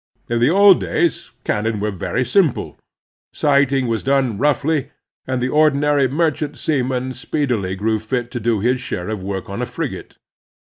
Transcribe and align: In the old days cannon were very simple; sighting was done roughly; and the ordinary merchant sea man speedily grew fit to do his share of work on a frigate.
In 0.29 0.39
the 0.39 0.49
old 0.49 0.79
days 0.79 1.29
cannon 1.43 1.79
were 1.79 1.91
very 1.91 2.25
simple; 2.25 2.75
sighting 3.33 3.85
was 3.85 4.01
done 4.01 4.39
roughly; 4.39 4.89
and 5.27 5.39
the 5.39 5.49
ordinary 5.49 6.07
merchant 6.07 6.57
sea 6.57 6.81
man 6.81 7.13
speedily 7.13 7.75
grew 7.75 7.99
fit 7.99 8.31
to 8.31 8.39
do 8.39 8.61
his 8.61 8.81
share 8.81 9.09
of 9.09 9.21
work 9.21 9.47
on 9.47 9.61
a 9.61 9.65
frigate. 9.67 10.17